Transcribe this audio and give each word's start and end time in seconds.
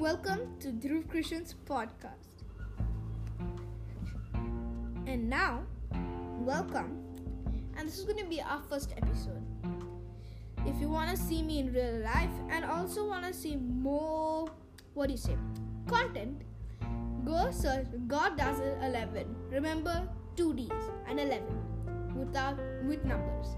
welcome 0.00 0.56
to 0.58 0.68
Dhruv 0.68 1.06
Christian's 1.10 1.54
podcast. 1.68 2.40
And 5.06 5.28
now, 5.28 5.60
welcome, 6.38 7.04
and 7.76 7.86
this 7.86 7.98
is 7.98 8.06
going 8.06 8.16
to 8.16 8.24
be 8.24 8.40
our 8.40 8.62
first 8.70 8.94
episode. 8.96 9.44
If 10.64 10.80
you 10.80 10.88
want 10.88 11.10
to 11.10 11.18
see 11.18 11.42
me 11.42 11.58
in 11.58 11.74
real 11.74 12.00
life 12.02 12.30
and 12.48 12.64
also 12.64 13.06
want 13.06 13.26
to 13.26 13.34
see 13.34 13.56
more, 13.56 14.48
what 14.94 15.08
do 15.08 15.12
you 15.12 15.18
say, 15.18 15.36
content, 15.86 16.40
go 17.22 17.50
search 17.50 17.84
God 18.06 18.38
Does 18.38 18.58
It 18.58 18.78
11. 18.82 19.26
Remember, 19.50 20.08
two 20.34 20.54
D's 20.54 20.70
and 21.08 21.20
11 21.20 21.44
without 22.16 22.56
with 22.86 23.04
numbers. 23.04 23.48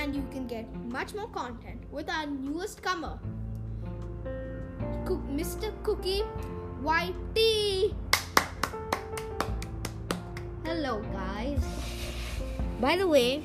And 0.00 0.16
you 0.16 0.26
can 0.32 0.46
get 0.46 0.74
much 0.86 1.12
more 1.12 1.28
content 1.28 1.82
with 1.90 2.08
our 2.08 2.24
newest 2.24 2.82
comer, 2.82 3.18
Mr. 5.32 5.72
Cookie 5.82 6.22
YT. 6.84 7.38
Hello, 10.62 11.00
guys. 11.10 11.64
By 12.78 12.96
the 12.96 13.08
way, 13.08 13.42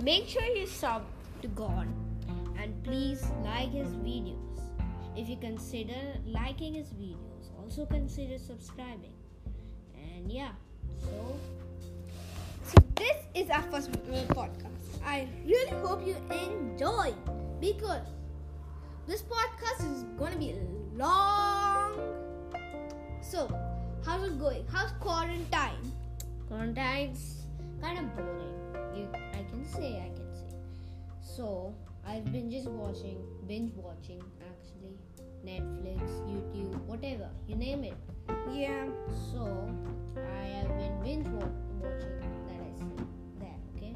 make 0.00 0.26
sure 0.26 0.42
you 0.56 0.66
sub 0.66 1.04
to 1.42 1.48
God 1.48 1.86
and 2.58 2.72
please 2.82 3.28
like 3.44 3.68
his 3.70 3.88
videos. 4.00 4.40
If 5.16 5.28
you 5.28 5.36
consider 5.36 6.00
liking 6.24 6.72
his 6.72 6.88
videos, 6.96 7.52
also 7.60 7.84
consider 7.84 8.38
subscribing. 8.38 9.12
And 9.94 10.32
yeah, 10.32 10.52
so 10.98 11.36
So 12.64 12.76
this 12.96 13.16
is 13.34 13.50
our 13.50 13.62
first 13.68 13.92
podcast. 14.32 14.80
I 15.04 15.28
really 15.44 15.76
hope 15.84 16.06
you 16.06 16.16
enjoy 16.32 17.12
because 17.60 18.08
this 19.06 19.22
podcast 19.22 19.92
is 19.92 20.04
going 20.18 20.32
to 20.32 20.38
be 20.38 20.54
long. 20.98 21.92
So, 23.20 23.48
how's 24.04 24.26
it 24.28 24.38
going? 24.38 24.64
How's 24.72 24.90
quarantine? 25.00 25.92
quarantine's 26.48 27.46
kind 27.80 27.98
of 27.98 28.16
boring. 28.16 28.54
You, 28.96 29.08
I 29.14 29.42
can 29.50 29.64
say, 29.64 29.96
I 29.98 30.08
can 30.16 30.34
say. 30.34 30.56
So 31.20 31.74
I've 32.06 32.24
been 32.32 32.50
just 32.50 32.68
watching, 32.68 33.18
binge 33.46 33.72
watching 33.76 34.22
actually, 34.40 34.96
Netflix, 35.44 36.00
YouTube, 36.26 36.74
whatever 36.86 37.28
you 37.46 37.54
name 37.54 37.84
it. 37.84 37.94
Yeah. 38.52 38.86
So 39.30 39.70
I 40.16 40.46
have 40.48 40.68
been 40.78 41.00
binge 41.02 41.28
wa- 41.28 41.46
watching 41.80 42.18
that 42.48 42.60
I 42.60 42.70
said 42.78 43.06
there. 43.38 43.54
Okay. 43.76 43.94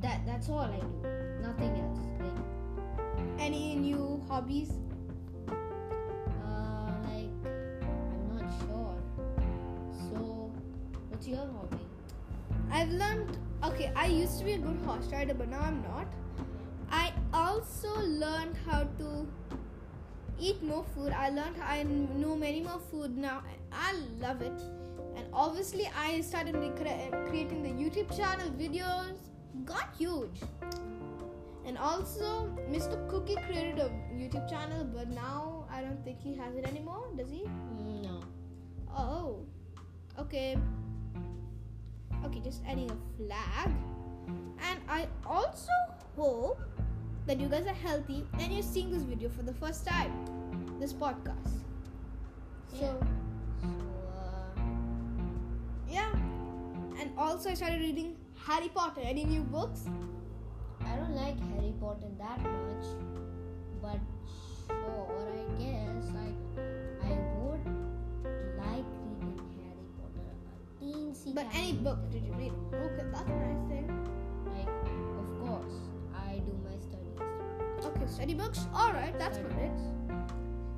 That 0.00 0.26
that's 0.26 0.48
all 0.48 0.60
I 0.60 0.80
do. 0.80 1.42
Nothing 1.42 1.76
else. 1.80 2.00
Like 2.18 3.40
Any 3.40 3.76
new 3.76 4.20
hobbies? 4.26 4.70
What's 11.20 11.28
your 11.28 11.46
hobby? 11.52 11.84
I've 12.72 12.88
learned. 12.88 13.36
Okay, 13.62 13.92
I 13.94 14.06
used 14.06 14.38
to 14.38 14.44
be 14.46 14.52
a 14.52 14.58
good 14.58 14.78
horse 14.86 15.06
rider, 15.12 15.34
but 15.34 15.50
now 15.50 15.60
I'm 15.60 15.82
not. 15.82 16.06
I 16.90 17.12
also 17.34 17.94
learned 18.00 18.56
how 18.66 18.84
to 19.00 19.28
eat 20.38 20.62
more 20.62 20.82
food. 20.94 21.12
I 21.12 21.28
learned 21.28 21.56
I 21.62 21.82
know 21.82 22.36
many 22.36 22.62
more 22.62 22.80
food 22.90 23.18
now. 23.18 23.42
and 23.50 23.60
I 23.70 23.92
love 24.18 24.40
it. 24.40 24.62
And 25.14 25.26
obviously, 25.34 25.90
I 25.94 26.22
started 26.22 26.56
eh, 26.56 27.10
creating 27.28 27.62
the 27.64 27.68
YouTube 27.68 28.16
channel 28.16 28.48
videos. 28.52 29.18
Got 29.66 29.94
huge. 29.98 30.40
And 31.66 31.76
also, 31.76 32.48
Mr. 32.70 32.96
Cookie 33.10 33.36
created 33.46 33.78
a 33.78 33.90
YouTube 34.16 34.48
channel, 34.48 34.84
but 34.84 35.10
now 35.10 35.66
I 35.70 35.82
don't 35.82 36.02
think 36.02 36.18
he 36.22 36.34
has 36.36 36.56
it 36.56 36.66
anymore. 36.66 37.08
Does 37.14 37.30
he? 37.30 37.44
No. 38.02 38.22
Oh, 38.96 39.44
okay. 40.18 40.56
Just 42.42 42.62
adding 42.66 42.90
a 42.90 42.96
flag. 43.16 43.70
And 44.62 44.80
I 44.88 45.08
also 45.26 45.72
hope 46.16 46.60
that 47.26 47.40
you 47.40 47.48
guys 47.48 47.66
are 47.66 47.74
healthy 47.74 48.26
and 48.38 48.52
you're 48.52 48.62
seeing 48.62 48.90
this 48.90 49.02
video 49.02 49.28
for 49.28 49.42
the 49.42 49.54
first 49.54 49.86
time. 49.86 50.12
This 50.78 50.92
podcast. 50.92 51.60
So, 52.70 52.78
So 52.78 53.66
uh, 53.66 54.60
yeah. 55.88 56.12
And 56.98 57.10
also, 57.16 57.50
I 57.50 57.54
started 57.54 57.80
reading 57.80 58.16
Harry 58.46 58.68
Potter. 58.68 59.00
Any 59.02 59.24
new 59.24 59.42
books? 59.42 59.88
I 60.84 60.96
don't 60.96 61.14
like 61.14 61.38
Harry 61.54 61.74
Potter 61.80 62.08
that 62.18 62.40
much, 62.40 62.86
but 63.82 63.98
But 71.32 71.46
any 71.54 71.74
book 71.74 72.10
did 72.10 72.24
you 72.24 72.32
read? 72.32 72.52
Okay, 72.74 73.04
that's 73.12 73.28
a 73.28 73.34
nice 73.34 73.68
thing. 73.68 73.86
Like, 74.46 74.68
of 75.20 75.28
course, 75.46 75.74
I 76.14 76.38
do 76.38 76.52
my 76.64 76.76
studies. 76.76 77.86
Okay, 77.86 78.06
study 78.06 78.34
books. 78.34 78.66
Alright, 78.74 79.16
that's 79.18 79.38
Study 79.38 79.54
good. 79.54 79.70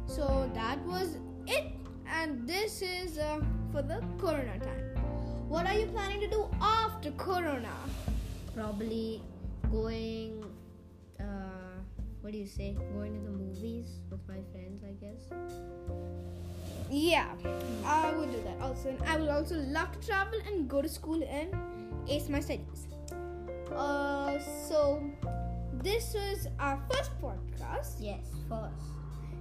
So 0.07 0.51
that 0.55 0.79
was 0.85 1.17
it, 1.47 1.73
and 2.07 2.47
this 2.47 2.83
is 2.83 3.19
uh, 3.19 3.41
for 3.73 3.83
the 3.83 4.03
Corona 4.19 4.59
time. 4.59 4.93
What 5.49 5.67
are 5.67 5.75
you 5.75 5.87
planning 5.87 6.21
to 6.21 6.29
do 6.29 6.47
after 6.61 7.11
Corona? 7.13 7.75
Probably 8.55 9.23
going. 9.71 10.45
Uh, 11.19 11.25
what 12.21 12.33
do 12.33 12.39
you 12.39 12.47
say? 12.47 12.77
Going 12.95 13.15
to 13.15 13.21
the 13.21 13.31
movies 13.31 14.01
with 14.11 14.21
my 14.29 14.41
friends, 14.53 14.85
I 14.85 14.93
guess. 15.01 15.33
Yeah, 16.93 17.33
I 17.87 18.13
would 18.13 18.33
do 18.33 18.43
that 18.43 18.61
also, 18.61 18.91
and 18.91 19.03
I 19.09 19.17
would 19.17 19.31
also 19.31 19.57
love 19.57 19.99
to 19.99 20.07
travel 20.07 20.39
and 20.47 20.69
go 20.69 20.83
to 20.83 20.89
school 20.91 21.23
and 21.27 21.49
ace 22.07 22.29
my 22.29 22.39
studies. 22.39 22.87
Uh, 23.75 24.39
so 24.69 25.03
this 25.83 26.13
was 26.13 26.49
our 26.61 26.79
first 26.91 27.13
podcast. 27.19 27.95
Yes, 27.99 28.27
first. 28.47 28.93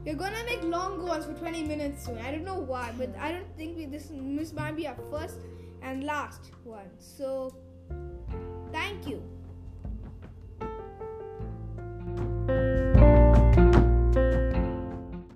We're 0.06 0.16
gonna 0.16 0.46
make 0.46 0.64
long 0.64 1.06
ones 1.06 1.26
for 1.26 1.34
20 1.34 1.64
minutes 1.64 2.06
soon. 2.06 2.20
I 2.20 2.32
don't 2.32 2.46
know 2.46 2.62
why, 2.62 2.94
but 2.98 3.14
I 3.20 3.34
don't 3.34 3.54
think 3.58 3.76
we, 3.76 3.86
this 3.86 4.08
this 4.10 4.54
might 4.54 4.78
be 4.78 4.88
our 4.88 4.96
first 5.12 5.40
and 5.82 6.06
last 6.06 6.52
one. 6.64 6.90
So. 7.00 7.54